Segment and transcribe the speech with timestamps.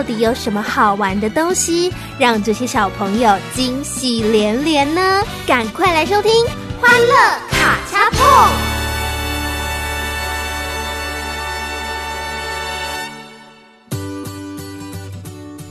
[0.00, 5.22] 到底有什么好玩的东西，让这些小朋友惊喜连连呢？
[5.46, 6.32] 赶快来收听
[6.80, 7.14] 《欢乐
[7.50, 8.18] 卡恰碰》。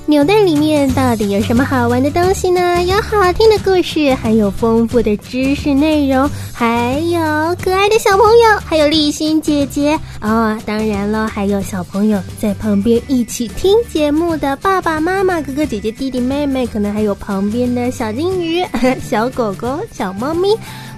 [0.09, 2.83] 扭蛋里面到底有什么好玩的东西呢？
[2.83, 7.19] 有好听的故事，还有丰富的知识内容，还有
[7.63, 10.57] 可爱的小朋友，还有丽心姐姐哦。
[10.66, 18.66] 当然了，还有小朋友在旁边一起听节目的爸爸妈妈、哥哥姐姐、弟弟妹妹，可能还有旁边的小金鱼、
[19.07, 20.49] 小狗狗、小猫咪。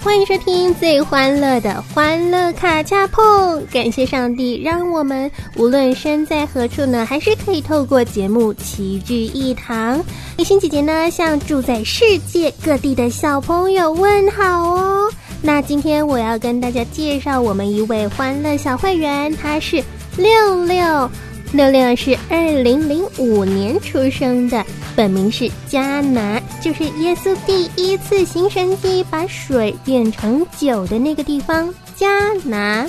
[0.04, 10.04] 欢迎收听最欢乐的欢乐卡恰碰，感谢上帝，让我们无论身在何处呢，还是可以透过节目齐聚一堂。
[10.38, 15.08] 丽心姐姐呢，向住在世界各地的小朋友问好哦。
[15.40, 19.84] 那今天我要跟大家介绍我们一位欢乐小会员，他是
[20.18, 21.10] 六六。
[21.54, 31.68] 六六是二零零五年出生的，本名是迦拿，就是耶稣第一次行神迹把水变成酒的那个地方。
[31.98, 32.08] 迦
[32.46, 32.88] 拿，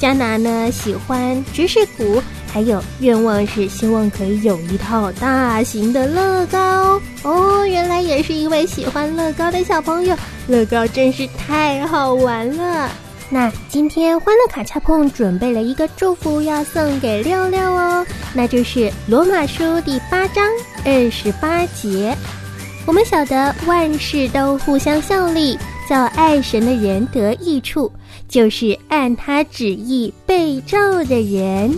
[0.00, 2.20] 迦拿呢喜欢爵士鼓，
[2.52, 7.00] 还有愿望是希望可以有一套大型的乐高。
[7.22, 10.16] 哦，原来也是一位喜欢乐高的小朋友，
[10.48, 12.90] 乐高真是太好玩了。
[13.32, 18.04] 那今天欢乐卡恰碰准备了一个祝福要送给六六哦，
[18.34, 20.44] 那就是罗马书第八章
[20.84, 22.12] 二十八节。
[22.86, 25.56] 我们晓得万事都互相效力，
[25.88, 27.90] 叫爱神的人得益处，
[28.28, 31.72] 就是按他旨意被召的人。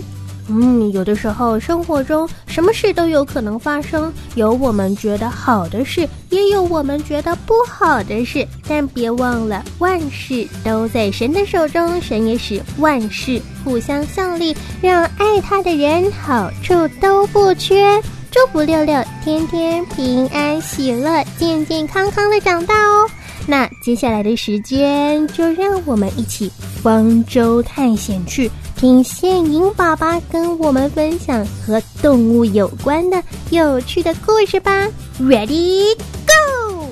[0.49, 8.45] 嗯，有的时候生活中什么事都有可能发生，有我们觉得好的事，也有我们觉得不好的事。
[8.67, 18.01] 但别忘了，万事都在神的手中，神也使万事互相效力，让爱他的人好处都不缺。
[18.29, 23.09] 祝福六六天天平安喜乐，健健康康的长大哦。
[23.45, 28.49] 那接下来的时间，就让我们一起方舟探险去。
[28.83, 34.85] 听现影爸爸跟我们分享和动物有关的有趣的故事吧
[35.21, 35.95] ，Ready
[36.27, 36.89] Go！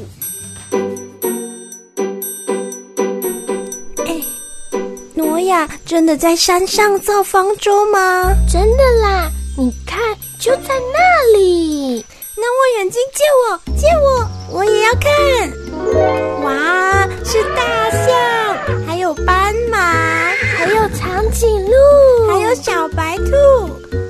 [4.06, 4.22] 哎，
[5.16, 8.34] 挪亚真的在山上造方舟吗？
[8.50, 10.00] 真的啦，你看，
[10.40, 12.06] 就在那里。
[12.38, 14.26] 那我眼睛借我，借我，
[14.60, 15.12] 我也要看。
[16.46, 20.32] 哇，是大象，还有斑马。
[20.64, 23.34] 还有长颈鹿，还有小白兔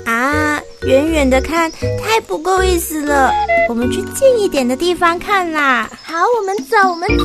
[0.06, 0.62] 啊！
[0.82, 3.32] 远远的看太不够意思了，
[3.70, 5.90] 我们去近一点的地方看啦。
[6.04, 7.24] 好，我们走，我们走。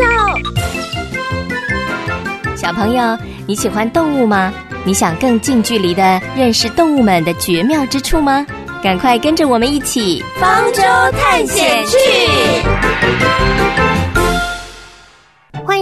[2.57, 4.55] 小朋友，你喜欢动物吗？
[4.85, 8.47] 你想更近距离的认识动物们的绝妙之处吗？
[8.81, 10.83] 赶快跟着我们一起方舟
[11.19, 11.99] 探险去！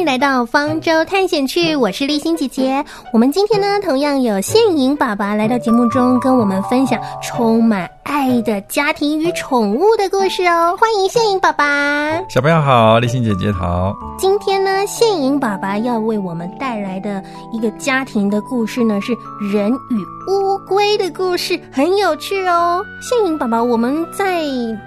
[0.04, 2.84] 来到方舟探险去，我是立新姐姐。
[3.10, 10.76] 我们今天呢，同样有现影爸爸来到节目中，跟我们分享充满爱的家庭与宠物的故事哦。
[10.78, 13.94] 欢迎现影爸爸，小朋友好，立新姐姐好。
[14.18, 17.22] 今天呢，现影爸爸要为我们带来的
[17.52, 19.12] 一个家庭的故事呢，是
[19.52, 22.84] 人与乌龟的故事，很有趣哦。
[23.00, 24.42] 现影爸爸，我们在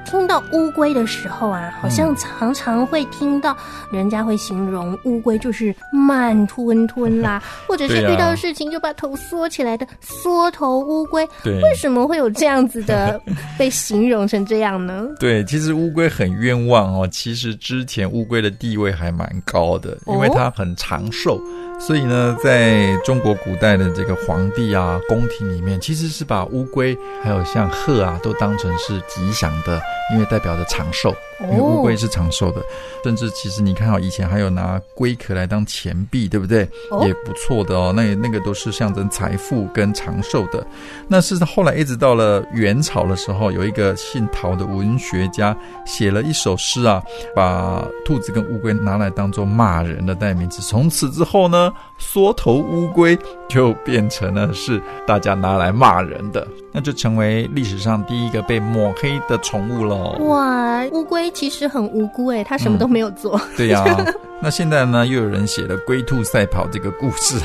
[0.06, 3.56] 听到乌龟的时候啊，好像常常会听到
[3.92, 4.98] 人家会形容。
[5.04, 11.28] 乌龟就是慢吞吞啦， 或者是遇到事情就把头缩起来的缩头乌龟。
[11.44, 13.19] 对，为什么会有这样子的么
[13.57, 15.07] 被形容成这样呢？
[15.19, 17.07] 对，其实乌龟很冤枉哦。
[17.12, 21.39] 其实之前乌龟的地位还蛮高的，因为它很长寿。
[21.80, 29.80] 所以呢，在中国古代的这个皇帝啊、宫廷里面，其实是把乌龟还有像鹤啊，都当成是吉祥的，
[30.12, 31.15] 因为代表着长寿。
[31.39, 32.59] 因为乌龟是长寿的，
[33.04, 36.68] 甚至其实你看哦，以前还有拿龟壳来当钱币，对不对？
[37.06, 37.94] 也不错的哦。
[37.95, 40.65] 那那个都是象征财富跟长寿的。
[41.07, 45.56] 那是后来一直到了元朝的时候，有一个姓陶的文学家
[45.86, 47.04] 写了一首诗啊，
[47.36, 50.62] 把兔子跟乌龟拿来当做骂人的代名词。
[50.62, 53.18] 从此之后呢，缩头乌龟
[53.48, 56.48] 就变成了是大家拿来骂人的，
[56.78, 60.16] 那就成为历史上第一个被抹黑的宠物喽。
[60.20, 61.28] 哇，乌龟。
[61.32, 63.42] 其实很无辜哎，它什么都没有做。
[63.58, 63.84] 对呀，
[64.40, 67.40] 那现在呢，又有人写了《龟兔赛跑》这个故事，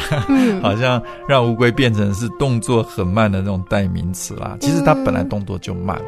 [0.61, 4.55] 好像让乌龟变成是动作很慢的那种代名词啦。
[4.61, 6.05] 其实它本来动作就慢，上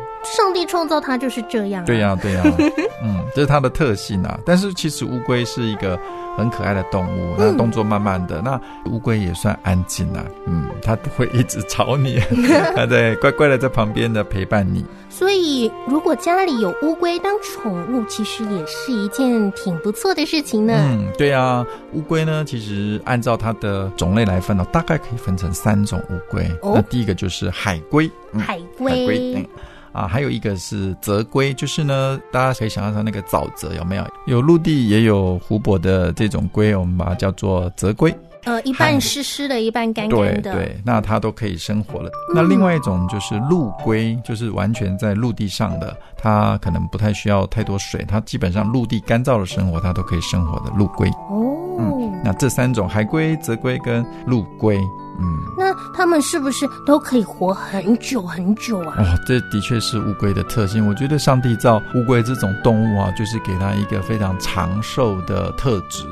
[0.65, 1.85] 帝创造它就是这样。
[1.85, 2.43] 对呀，对呀，
[3.03, 4.39] 嗯，这是它的特性啊。
[4.47, 5.99] 但是其实乌龟是一个
[6.37, 10.25] 很可爱的动物，那动作慢慢的，那乌龟也算安静啊。
[10.47, 12.19] 嗯，它不会一直吵你，
[12.75, 14.85] 它在乖乖的在旁边的陪伴你。
[15.11, 20.75] 所以，如果家里有乌龟当宠物，其实也是一件挺不错的事情呢。
[20.77, 26.45] 嗯，对啊，乌龟呢，其实按照它的种类来分呢，大概可以分成三种乌龟。
[26.63, 29.49] 那第一个就是海龟，海龟，
[29.95, 34.05] 啊，还有一个是泽龟，就是呢，大家可以想象它那个沼泽有没有？
[34.27, 38.15] 有陆地也有湖泊的这种龟，我们把它叫做泽龟。
[38.43, 42.11] 呃，一半湿湿的，一半干干的，对，那它都可以生活了。
[42.35, 51.09] 那另外一种就是陆龟，就是完全在陆地上的，它可能不太需要太多水，它基本上陆地干燥的生活，它都可以生活的陆龟。
[51.31, 54.77] 哦，嗯，那这三种海龟、泽龟跟陆龟，
[55.19, 58.95] 嗯，那它们是不是都可以活很久很久啊？
[58.99, 60.87] 哦，这的确是乌龟的特性。
[60.87, 66.05] 我觉得上帝造乌龟这种动物啊，就是给它一个非常长寿的特质。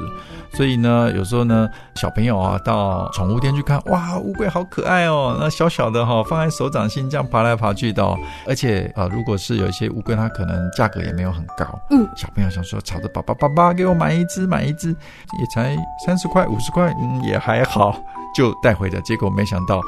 [0.55, 8.17] 所以呢，有时候呢，小朋友啊，到宠物店去看，哇，乌龟好可爱哦，那小小的哈，放在手掌心这样爬来爬去的，哦
[8.47, 15.77] 而且啊，如果是有一些乌龟，它可能价格也没有很高，嗯，小朋友想说，吵着爸爸爸爸给我买一只，买一只，也才
[16.07, 17.99] 三十块五十块，嗯，也还好，
[18.35, 19.81] 就带回的，结果没想到。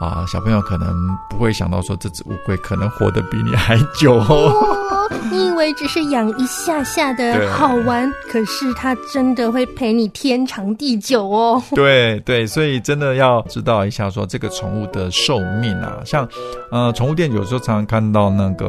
[0.00, 4.52] 啊，小朋友可能不会想到说这只乌龟可能活得比你还久哦。
[5.32, 11.62] 你以为只是养一下下的好玩，可是它真的会陪你天长地久哦。
[11.74, 16.28] 对对，所以真的要知道一下说这个宠物的寿命啊，像
[16.70, 18.66] 呃宠物店有时候常常看到那个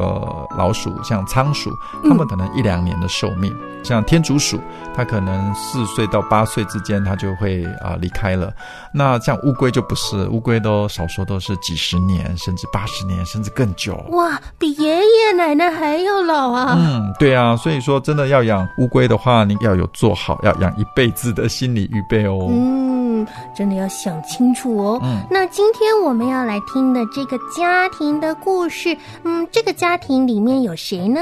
[0.56, 1.70] 老鼠，像仓鼠，
[2.02, 3.54] 它们可能一两年的寿命。
[3.82, 4.58] 像天竺鼠，
[4.96, 8.50] 它可能四岁到八岁之间，它就会啊离开了。
[8.94, 13.94] 那像乌龟就不是，乌龟都少说都是几十年，甚至八十年，甚至更久。
[14.12, 16.74] 哇，比爷爷奶奶还要老啊！
[16.78, 22.48] 嗯，对啊，所以说真的要养乌龟的话，你要有做好要养一辈子的心理预备哦。
[22.50, 25.00] 嗯，真的要想清楚哦。
[25.02, 31.20] 嗯，那今天我们要来听的这个家庭的故事，嗯，这个家庭里面有谁呢？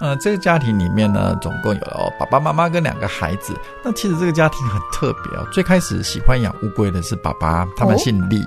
[0.00, 1.80] 呃，这个家庭里面呢，总共有
[2.20, 3.52] 爸爸妈妈跟两个孩子。
[3.82, 5.44] 那其实这个家庭很特别哦。
[5.50, 8.46] 最开始喜欢养乌龟的是爸爸，他们姓李。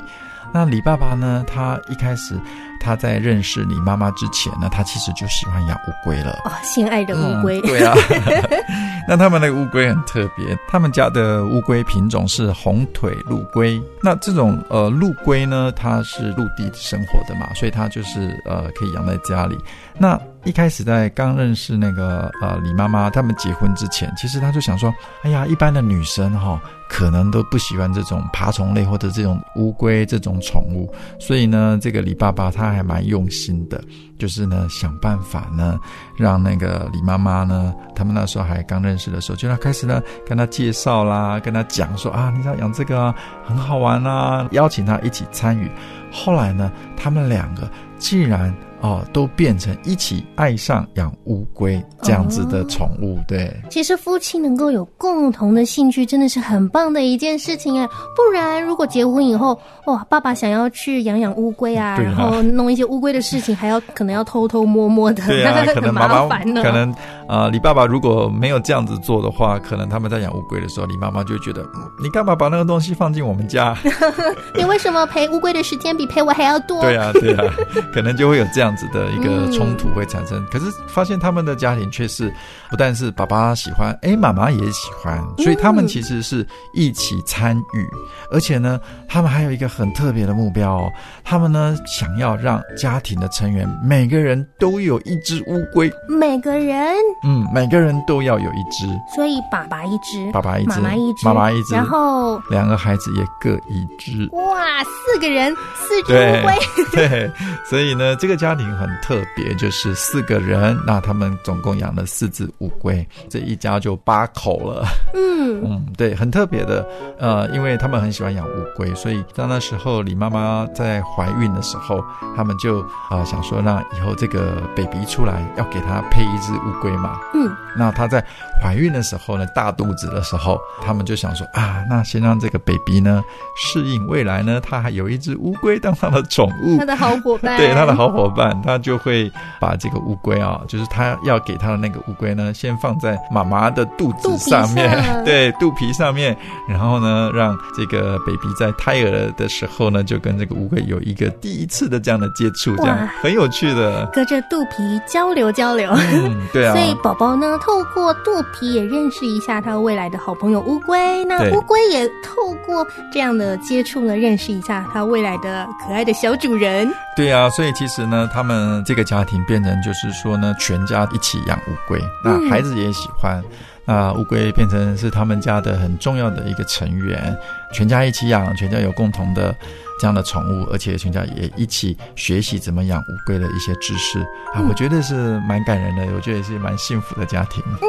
[0.54, 2.40] 那李爸爸呢，他一开始
[2.82, 6.42] 他在认识李妈妈之前呢，他其实就喜欢养乌龟了。
[6.46, 7.62] 哦，心爱的乌龟。
[7.62, 7.94] 对啊。
[9.08, 13.82] 那他们那个乌龟很特别，他们家的乌龟品种是红腿陆龟。
[14.02, 19.58] 那这种呃陆龟呢，它是陆地生活的嘛，所以它就是呃可以养在家里。
[19.98, 24.94] 那一开始在刚认识那个呃李妈妈他们结婚之前，其实他就想说，
[25.24, 33.84] 哎呀，一般的女生哈，可能都不喜欢这种爬虫类或者这种乌龟这种宠物，所以呢，这个李爸爸他还蛮用心的，
[34.18, 35.80] 就是呢想办法呢，
[36.16, 43.14] 让那个李妈妈呢，他们那时候还刚认识的时候，就要开始呢跟他介绍啦，跟他讲说啊，你想养这个
[43.46, 45.70] 很好玩啊，邀请他一起参与。
[46.12, 48.54] 后来呢，他们两个竟然。
[48.82, 53.56] 哦，都变成一起爱上养乌龟这样子的宠物，对。
[53.70, 57.88] 其实夫妻能够有共同的兴趣，真的是很棒的一件事情哎。
[58.16, 66.64] 不然，如果结婚以后，哇，爸爸想要去养养乌龟啊，然后弄一些乌龟的事情，还要可能要偷偷摸摸的，对啊， 可能麻烦呢。
[66.64, 66.94] 可能
[67.32, 71.64] 啊，李爸爸如果没有这样子做的话，可能他们在养乌龟的时候，李妈妈就觉得，
[72.02, 73.78] 你干嘛把那个东西放进我们家？
[74.58, 76.82] 你为什么陪乌龟的时间比陪我还要多？
[76.82, 77.54] 对啊，对啊，
[77.94, 78.62] 可能就会有这样。
[78.62, 80.46] 样子的一个冲突会产生。
[80.52, 82.32] 可是发现他们的家庭却是
[82.70, 87.88] 不但是爸爸喜欢，哎，妈妈也喜欢，所以他们其实是一起参与，
[88.32, 90.92] 而且呢，他们还有一个很特别的目标哦，
[91.24, 106.56] 他们呢想要让家庭的成员每个人都有一只乌龟，每个人，嗯，每个人都要有一只，所以爸爸一只，爸爸一只，妈妈一只，妈妈一只，然后两个孩子也各一只，哇，四个人，四只乌龟，
[106.92, 107.32] 对，
[107.66, 115.62] 所以呢，这个家庭很特别，就是四个人，那他们总共养了四只乌龟，这一家就八口了，嗯。
[115.64, 116.88] 嗯，对，很特别的，
[117.20, 122.04] 呃，因为他们很喜欢养乌龟，所以在那时候李妈妈在怀孕的时候，
[122.36, 128.24] 他们就啊想说，那以后这个 baby 出来要给他配一只乌龟嘛，嗯，那她在
[128.62, 133.24] 怀孕的时候呢，大肚子的时候，他们就想说啊，那先让这个 baby 呢
[133.56, 146.36] 适应未来呢，他还有一只乌龟当他的宠物， 他的好伙伴， 对，他的好伙伴，他就会把这个乌龟啊，就是他要给他的那个乌龟呢，先放在妈妈的肚子上面， 对，肚皮上面，
[146.68, 166.92] 然后呢，让这个 baby 在胎儿的时候呢，就跟这个乌龟有一个第一次的这样的接触，这样很有趣的，隔着肚皮交流交流，嗯，对啊，所以宝宝呢，透过肚皮也认识一下他未来的好朋友乌龟，那乌龟也透过这样的接触呢，认识一下他未来的可爱的小主人。
[167.16, 173.44] 对啊，所以其实呢，他们这个家庭变成就是说呢，全家一起养乌龟，那孩子也喜欢，
[173.86, 177.38] 那乌龟变成是他们家的很重要的一个成员，
[177.72, 179.56] 全家一起养，全家有共同的。
[180.00, 184.20] 这样的宠物，而且全家也一起学习怎么养乌龟的一些知识
[184.52, 187.64] 啊，我觉得是蛮感人的，我觉得也是蛮幸福的家庭。
[187.84, 187.86] 嗯，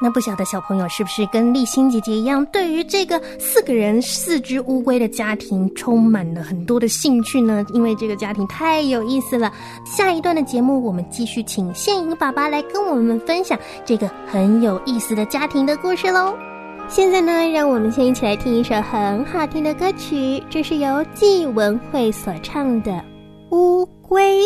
[0.00, 7.66] 那不晓得小朋友是不是跟立新姐姐一样，对于这个四个人四只乌龟的家庭充满了很多的兴趣呢？
[7.74, 9.52] 因为这个家庭太有意思了。
[9.84, 16.55] 下一段的节目，我们继续请现影爸爸来跟我们分享这个很有意思的家庭的故事喽。
[16.88, 22.92] 现在呢，让我们先一起来听一首很好听的歌曲，这是由纪文慧所唱的
[23.50, 24.40] 《乌龟》。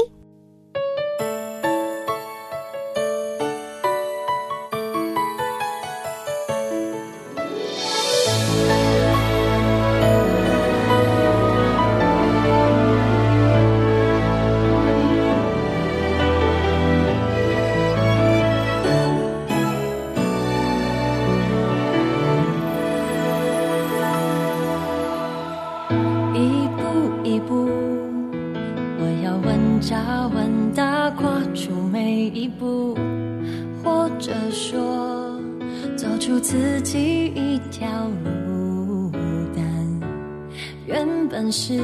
[41.50, 41.78] 是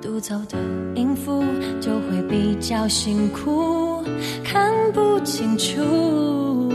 [0.00, 0.56] 独奏的
[0.94, 1.44] 音符
[1.80, 4.02] 就会比较辛苦
[4.42, 6.72] 看不清楚，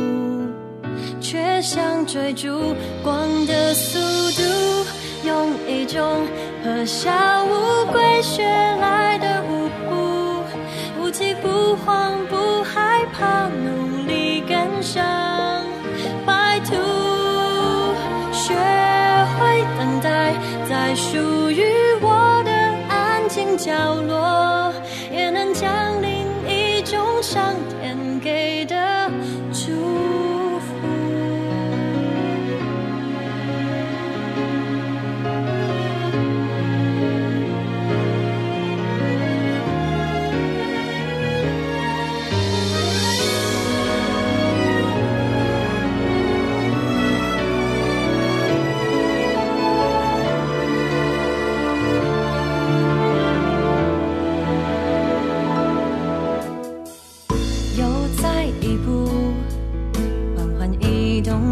[1.20, 3.98] 却想追逐光的速
[4.40, 4.44] 度，
[5.26, 6.02] 用一种
[6.64, 7.10] 和小
[7.46, 9.18] 乌龟学来
[23.64, 24.74] 角落，
[25.10, 25.83] 也能将。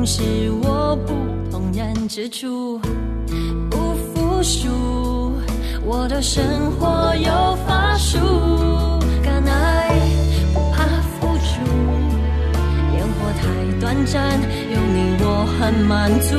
[0.05, 1.13] 是我不
[1.51, 2.79] 同人之处
[3.69, 4.67] 不服输，
[5.85, 6.43] 我的生
[6.79, 8.17] 活有法术，
[9.23, 9.89] 敢爱
[10.53, 11.61] 不怕付出，
[12.95, 13.43] 烟火太
[13.79, 16.35] 短暂，有你我很满足，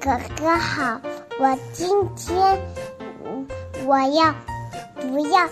[0.00, 1.00] 哥哥好。
[1.38, 2.58] 我今天，
[3.24, 3.46] 嗯，
[3.86, 4.34] 我要
[5.00, 5.48] 不要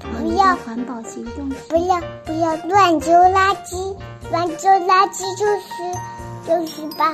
[0.00, 1.48] 不要环保行动？
[1.68, 3.96] 不要不要乱丢垃圾，
[4.30, 5.72] 乱丢垃圾就是
[6.46, 7.12] 就是把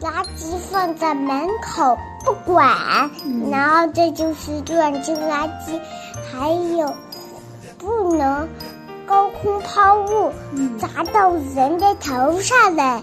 [0.00, 3.10] 垃圾放在门口不管，
[3.50, 5.80] 然后这就是乱丢垃圾。
[6.30, 6.94] 还有
[7.76, 8.48] 不能
[9.04, 10.32] 高空抛物，
[10.78, 13.02] 砸到人的头上来。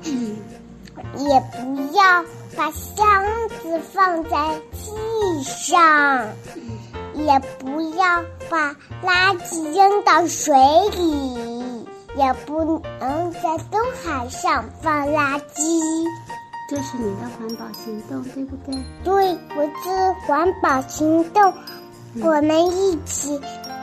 [1.18, 2.24] 也不要
[2.56, 3.24] 把箱
[3.62, 6.28] 子放在地上，
[7.14, 10.56] 也不要把垃圾扔到水
[10.98, 16.06] 里，也不能在东海上放垃圾。
[16.70, 18.76] 这是你的环保行动，对不对？
[19.04, 21.54] 对，我是环保行动，
[22.22, 23.40] 我们一起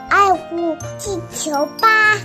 [0.09, 2.17] 爱护地球吧。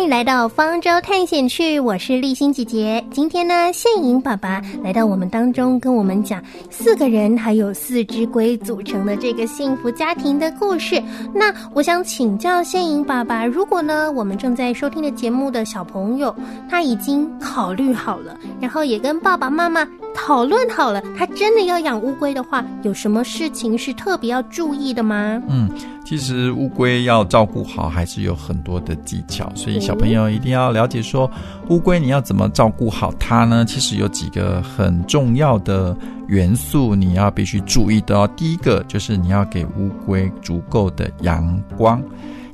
[0.00, 3.04] 欢迎来到方舟探险去，我是立新姐姐。
[3.10, 11.02] 今天呢，宪颖爸爸来到我们当中，跟我们讲四个人还有四只龟组成的这个幸福家庭的故事。
[11.34, 16.34] 那我想请教宪颖爸爸，如果呢，我们正在收听的节目的小朋友，
[16.70, 19.86] 他已经考虑好了，然后也跟爸爸妈妈
[20.26, 25.42] 讨论好了，他真的要养乌龟的话，有什么事情是特别要注意的吗？
[25.48, 25.68] 嗯，
[26.04, 31.28] 其实乌龟要照顾好，还是有很多的技巧，所以小朋友一定要了解说，
[31.68, 33.64] 乌龟你要怎么照顾好它呢？
[33.64, 35.96] 其实有几个很重要的
[36.28, 38.28] 元素，你要必须注意的哦。
[38.36, 42.00] 第一个就是你要给乌龟足够的阳光。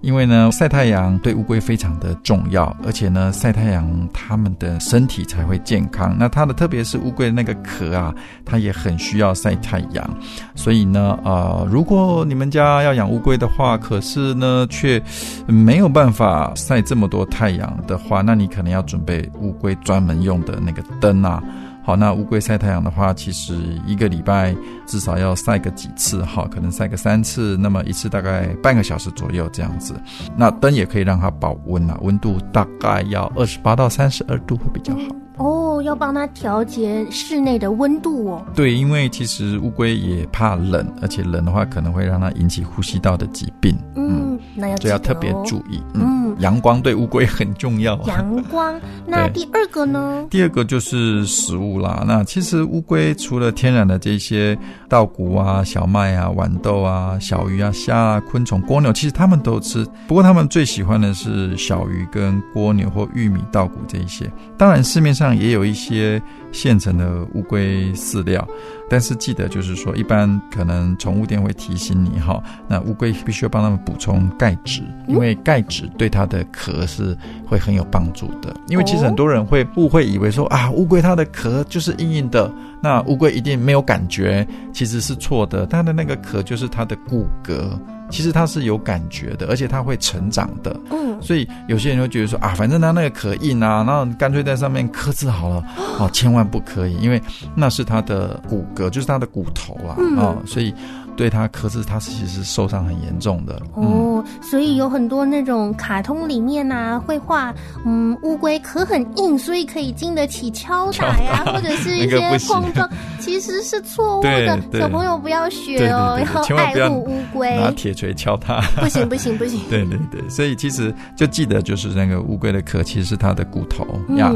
[0.07, 6.15] 因为呢，晒太阳对乌龟非常的重要，而且呢，晒太阳它们的身体才会健康。
[6.17, 10.09] 那它的特别是乌龟的那个壳啊，它也很需要晒太阳。
[10.55, 15.03] 所以呢，呃，如果你们家要养乌龟的话，可是呢却
[15.45, 21.43] 没有办法晒这么多太阳的话，那你可能要准备乌龟专门用的那个灯啊。
[21.87, 23.55] 好，那乌龟晒太阳的话，其实
[23.87, 24.53] 一个礼拜
[24.87, 29.95] 至少要晒个几次，哈，可能晒个三次，那么一次大概半个小时左右这样子。
[30.37, 35.03] 那灯也可以让它保温啊，温度大概要二十八到三十二度会比较好。
[35.37, 38.45] 哦，要帮它调节室内的温度哦。
[38.55, 43.77] 对，因为其实乌龟也怕冷，而且冷的话可能会让它引起呼吸道的疾病。
[43.95, 45.81] 嗯，那要所以要特别注意。
[45.95, 47.97] 嗯，阳光对乌龟很重要。
[48.07, 48.75] 阳光，
[49.07, 50.27] 那第二个呢？
[50.31, 52.03] 第二个就是食物啦。
[52.07, 54.59] 那其实乌龟除了天然的这些
[54.89, 59.87] 稻谷啊、小麦啊、豌豆啊、小鱼啊、虾啊、昆虫、蜗牛，其实它们都吃。
[60.09, 64.31] 不过它们最喜欢的是小鱼跟蜗牛或玉米、稻谷这一些。
[64.57, 65.27] 当然市面上。
[65.37, 68.47] 也有一些现成的乌龟饲料，
[68.89, 78.55] 但是记得就是说，一般可能宠物店会提醒你哈，那乌龟必须要帮它们补充钙质，因为钙质对它的壳是会很有帮助的。
[78.69, 85.67] 因为其实很多人会误会以为说啊，乌龟它的壳就是硬硬的，那乌龟一定没有感觉，其实是错的。
[85.67, 87.79] 它的那个壳就是它的骨骼。
[88.09, 90.79] 其实它是有感觉的，而且它会成长的。
[90.93, 95.61] 嗯，所以有些人会觉得说啊，反正它那个壳硬啊，然后干脆在上面刻字好了。
[95.99, 97.21] 哦，千万不可以，因为
[97.55, 99.97] 那是它的骨骼，就是它的骨头啊。
[100.19, 100.75] 啊，所以。
[101.17, 107.55] 对它可是它其实受伤很严重的哦，所以有很多那种卡通里面呐会画，
[107.87, 112.87] 嗯，乌龟壳很硬，所以可以经得起敲打呀，或者是一些碰撞，
[113.19, 114.61] 其实是错误的。
[114.79, 119.59] 小朋友不要学哦，要爱护乌龟，拿铁锤敲它，不行不行不行。
[119.71, 124.31] 对对对，所以其实就记得就是那个乌龟的壳其实是它的骨头呀。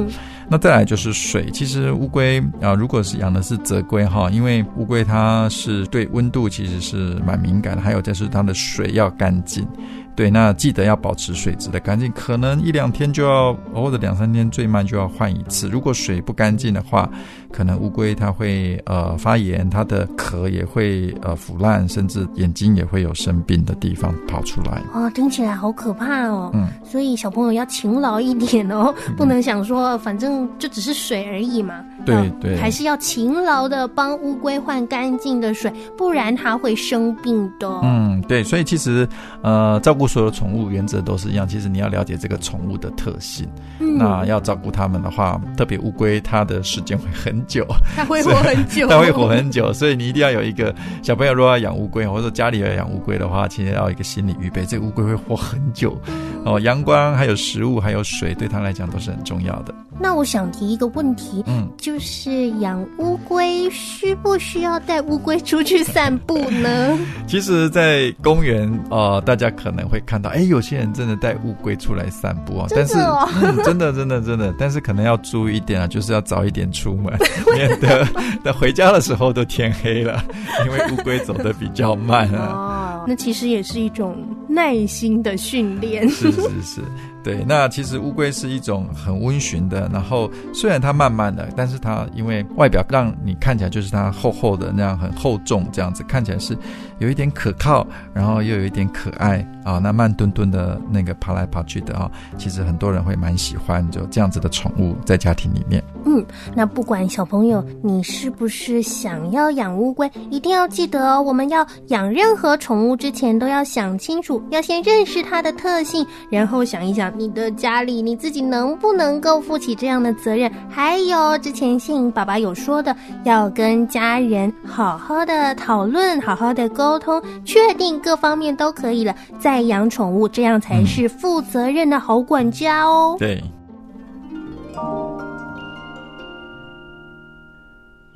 [0.53, 9.65] 那再来就是水，其实乌龟啊，如果是养的是泽龟哈，因为乌龟它是对温度其实是蛮敏感的，还有就是它的水要干净。
[10.15, 15.69] 对，那记得要保持水质的干净，可能一两天就要，或者两三天最慢就要换一次。
[15.69, 17.09] 如果水不干净的话，
[17.51, 24.83] 可能乌龟它会呃发炎，它的壳也会呃腐烂，甚至眼睛也会有生病的地方跑出来。
[24.93, 26.51] 哦，听起来好可怕哦。
[26.53, 31.83] 嗯，所以小朋友要勤劳一点哦，不能想说反正就只是水而已嘛。
[32.05, 37.69] 对对，还是要勤劳的帮乌龟换干净的水，不然它会生病的。
[37.83, 39.09] 嗯，对，所以其实
[39.43, 43.49] 呃照顾所有宠物原则都是一样，其实你要了解这个宠物的特性。
[43.79, 55.97] 那要照顾它们的话，特别乌龟它的时间会很很久，它会活很久，它会活很久，所以你一定要有一个小朋友，如果要养乌龟，或者说家里要养乌龟的话，其实要有一个心理预备，这个乌龟会活很久。
[56.45, 59.73] 哦，阳光、还有食物、还有水，对它来讲都是很重要的。
[60.01, 66.99] 那我想提一个问题，嗯，就是养乌龟需不需要带乌龟出去散步呢？
[67.29, 77.13] 其实，在公园呃，大家可能会看到，哎，有些人真的带乌龟出来散步啊，但是、嗯、真的真的真的，但是可能要注意一点啊，就是要早一点出门，
[77.55, 78.07] 免得
[78.45, 80.23] 等回家的时候都天黑了，
[80.65, 83.03] 因为乌龟走的比较慢啊。
[83.03, 84.17] 哦，那其实也是一种
[84.49, 86.09] 耐心的训练。
[86.09, 86.81] 是是是。
[87.23, 96.57] 对，那其实乌龟是一种很温驯的，然后虽然它慢慢的，但是它因为外表让你看起来就是它厚厚的那样很厚重，这样子看起来是
[96.99, 105.85] 有一点可靠，然后又有一点可爱啊，那慢吞吞的那个爬来爬去的啊，其实很多人会蛮喜欢就这样子的宠物在家庭里面。
[106.07, 117.10] 嗯，那不管小朋友你是不是想要养乌龟，一定要记得哦，我们要养任何宠物之前都要想清楚，要先认识它的特性，然后想一想。
[117.17, 120.51] 你的家里你自己能不能够负起这样的责任？
[120.69, 122.95] 还有之前信爸爸有说的，
[123.25, 133.17] 要跟家人好好的讨论，好好的沟通，确定各方面都可以了，再养宠物，这样才是负责任的好管家哦。
[133.19, 133.43] 对。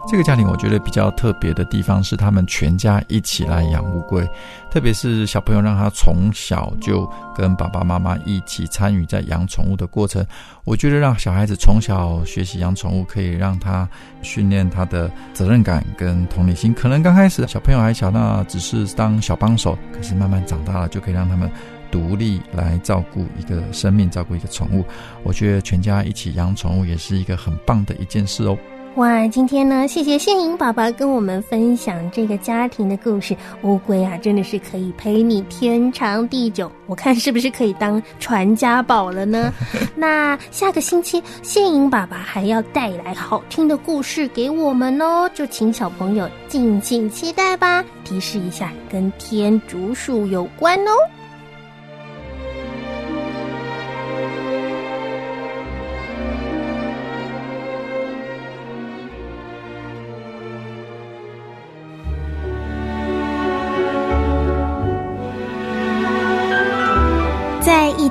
[0.06, 4.24] 这个家庭我觉得比较特别的地方是，他们全家一起来养乌龟，
[4.70, 10.24] 特别是小朋友让他从小就跟爸爸妈妈一起参与在养宠物的过程。
[10.64, 13.88] 我觉得让小孩子从小学习养宠物，可以让他
[14.22, 16.72] 训练他的责任感跟同理心。
[16.74, 21.50] 可能刚开始小朋友还小，那只是当小帮手，可是慢慢长大了，就可以让他们
[21.90, 24.84] 独立来照顾一个生命，照顾一个宠物。
[25.22, 28.56] 我觉得全家一起养宠物也是一个很棒的一件事哦。
[28.96, 33.36] 哇，今天呢，谢谢谢颖爸爸跟我们分享这个家庭的故事。
[33.62, 39.52] 乌龟啊，真的是可以陪你天长地久，我看是不是可以当传家宝了呢？
[39.96, 47.84] 那下个星期谢颖爸爸还要带来好听的故事给我们哦，就请小朋友敬请期待吧。
[48.04, 50.92] 提示一下，跟天竺鼠有关哦。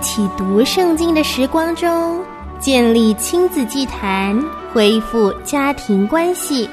[0.04, 2.22] 起读圣经的时光中，
[2.60, 4.38] 建立亲子祭坛，
[4.74, 6.70] 恢复家庭关系，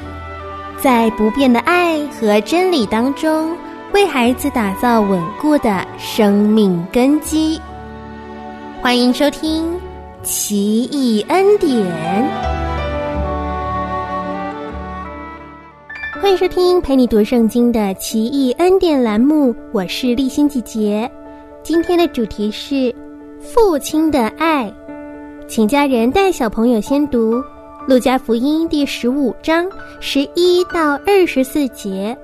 [0.82, 3.56] 在不变的爱和真理当中，
[3.94, 7.60] 为孩子打造稳固的生命根基。
[8.82, 9.74] 欢迎收听
[10.24, 11.72] 《奇异恩典》，
[16.20, 21.08] 欢迎收听陪你读圣经的《奇异恩典》栏目，我是立新姐姐。
[21.62, 22.92] 今天的主题是
[23.40, 24.70] 父亲的爱，
[25.48, 27.36] 请家人带小朋友先读
[27.88, 29.66] 《路加福音》第十五章
[29.98, 32.16] 十一到二十四节，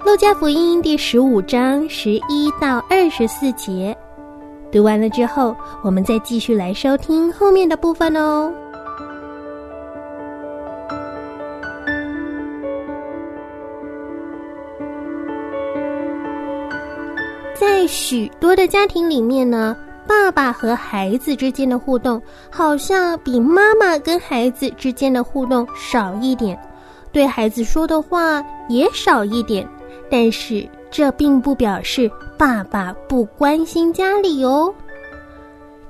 [0.06, 3.96] 《路加福音》第十五章十一到二十四节。
[4.70, 8.52] 读完了之后，我们再继续来收听后面的部分哦。
[17.58, 26.58] 在许多的家庭里面呢，爸爸和孩子之间的互动好像比妈妈跟孩子之间的互动少一点，
[27.12, 29.66] 对孩子说的话也少一点。
[30.10, 34.72] 但是这并不表示爸爸不关心家里哦。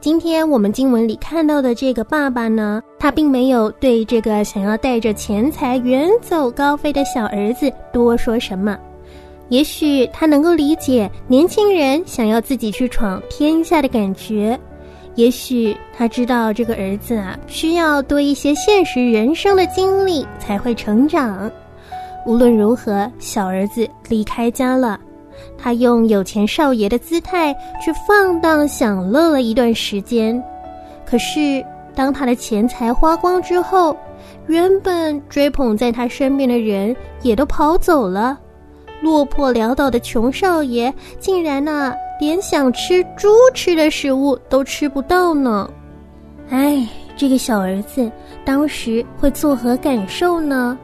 [0.00, 8.79] 今天我们经文里看到的这个爸爸呢，他并没有对这个想要带着钱财远走高飞的小儿子多说什么。
[9.48, 14.59] 也许他能够理解年轻人想要自己去闯天下的感觉，
[15.14, 21.50] 也许他知道这个儿子啊需要多一些现实人生的经历才会成长。
[22.26, 24.98] 无论如何，小儿子离开家了，
[25.56, 30.42] 他用有钱少爷的姿态去放荡享乐了一段时间。
[31.09, 33.96] 可是，当他的钱财花光之后，
[34.48, 38.37] 原本追捧在他身边的人也都跑走了。
[39.07, 45.71] 落魄潦倒的穷少爷，竟然呢，连想吃猪吃的食物都吃不到呢！
[46.51, 46.85] 哎，
[47.16, 48.11] 这个小儿子
[48.45, 50.77] 当时会作何感受呢？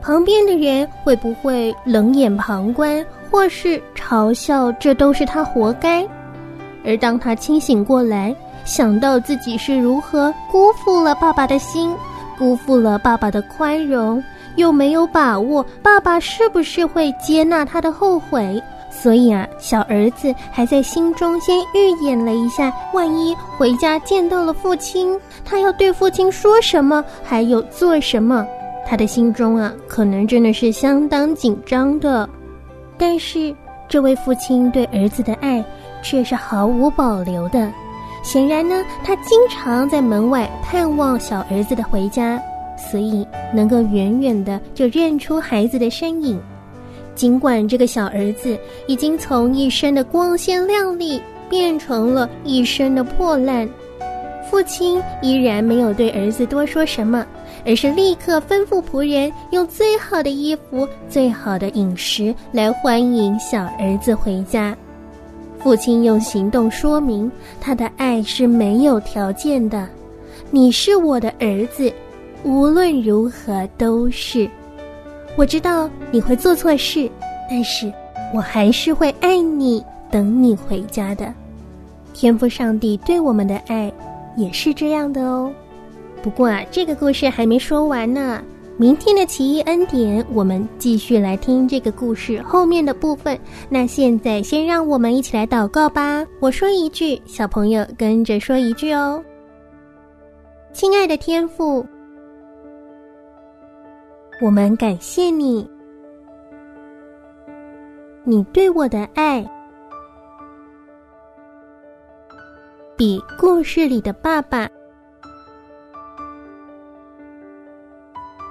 [0.00, 6.06] 旁边的人会不会冷眼旁观，或是嘲笑这都是他活该？
[6.84, 8.32] 而当他清醒过来，
[8.64, 11.92] 想到自己是如何辜负了爸爸的心，
[12.38, 14.22] 辜负了爸爸的宽容，
[14.56, 18.62] 又没有把握爸爸是不是会接纳他的后悔。
[18.90, 28.46] 所以啊，小儿子还在心中先预演了一下，万一回家见到了父亲，他要对父亲说什么，还有做什么。
[28.84, 32.28] 他的心中啊，可能真的是相当紧张的。
[32.98, 33.54] 但是，
[33.88, 35.64] 这位父亲对儿子的爱
[36.02, 37.72] 却是毫无保留的。
[38.22, 42.40] 显然呢，他经常在门外盼望小儿子的回家，
[42.90, 46.40] 所以能够远远的就认出孩子的身影。
[47.14, 53.68] 尽管这个小儿子已经从一身的光鲜亮丽变成了一身的破烂，
[54.50, 57.26] 父亲依然没有对儿子多说什么，
[57.66, 64.74] 而是立刻吩咐仆人用最好的衣服、最好的饮食来欢迎小儿子回家。
[65.58, 69.86] 父亲用行动说明他的爱是没有条件的，
[70.50, 71.92] 你是我的儿子，
[72.44, 74.48] 无论如何都是。
[75.36, 77.10] 我知道你会做错事，
[77.48, 77.92] 但是
[78.34, 81.32] 我还是会爱你，等你回家的。
[82.12, 83.90] 天父上帝对我们的爱
[84.36, 85.50] 也是这样的哦。
[86.22, 88.42] 不过啊，这个故事还没说完呢。
[88.76, 93.38] 明天的奇异恩典，我们继续来听这个故事后面的部分。
[93.68, 96.24] 那现在先让我们一起来祷告吧。
[96.40, 99.22] 我说一句，小朋友跟着说一句哦。
[100.72, 101.86] 亲爱的天父。
[104.40, 105.68] 我们感谢你，
[108.24, 109.48] 你对我的爱
[112.96, 114.68] 比故事里的爸爸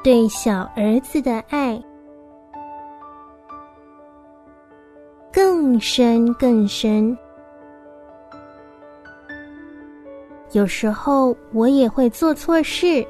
[0.02, 1.82] 对小儿子的爱
[5.32, 7.18] 更深更深。
[10.54, 13.06] 有时候我也会做错事。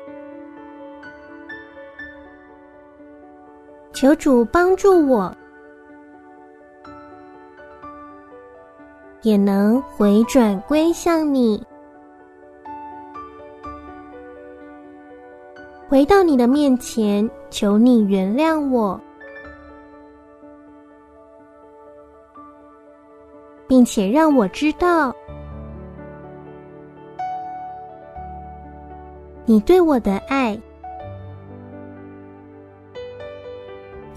[4.02, 5.32] 求主帮助我，
[9.22, 11.64] 也能回转归向你，
[15.88, 19.00] 回到你的面前，求你原谅我，
[23.68, 25.16] 并且让我知道
[29.46, 30.60] 你对我的爱。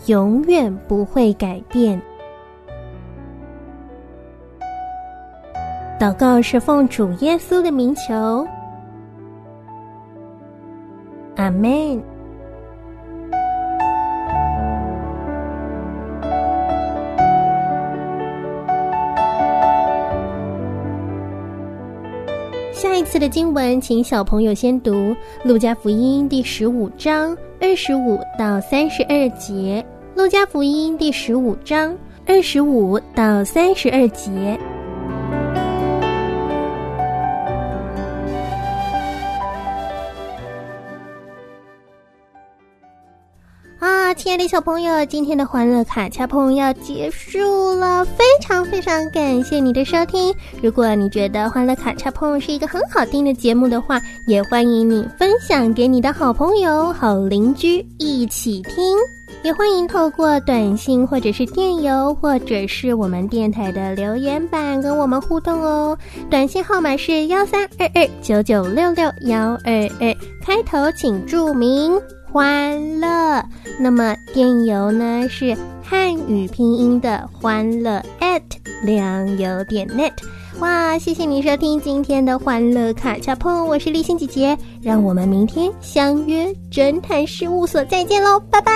[0.06, 2.00] 永远不会改变。
[5.98, 8.46] 祷告是奉主耶稣的名求，
[11.36, 12.02] 阿门。
[22.72, 24.92] 下一次的经文，请小朋友先读
[25.42, 29.84] 《路加福音》第十五章二十五到三十二节。
[30.14, 31.92] 路加福音第十五章
[32.24, 34.56] 二十五到三十二节。
[43.80, 50.32] 啊，亲爱的小朋友，今天的欢乐卡恰碰要结束了，非常非常感谢你的收听。
[50.62, 58.96] 如果你觉得欢乐卡恰碰是一个很好听的节目的话，也欢迎你分享给你的好朋友、好邻居一起听。
[59.44, 65.98] 也欢迎透过短信或者是电邮，或者是我们电台的留言板跟我们互动哦。
[66.30, 72.00] 短信号码是幺三二二九九六六幺二二，开头请注明
[72.32, 73.44] 欢乐。
[73.78, 78.40] 那么电邮呢是汉语拼音的欢乐 at
[78.82, 80.12] 良友点 net。
[80.60, 88.72] 哇，谢谢你收听今天的欢乐卡恰碰，我是立心姐姐，让我们明天相约侦探事务所再见喽，拜拜。